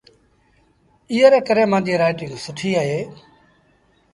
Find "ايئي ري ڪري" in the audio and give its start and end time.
1.11-1.63